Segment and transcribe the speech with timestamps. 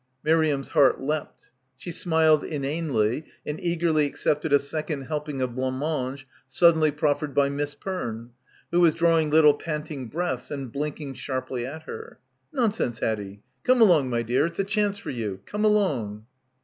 [0.23, 1.51] Miriam's heart leapt.
[1.77, 7.75] She smiled inanely and eagerly accepted a second helping of blancmange suddenly proffered by Miss
[7.75, 8.31] Perne,
[8.71, 12.17] who was draw ing little panting breaths and blinking sharply at her.
[12.51, 13.43] "Nonsense, Haddie.
[13.63, 15.39] Come along, my dear, it's a chance for you.
[15.45, 16.25] Come along."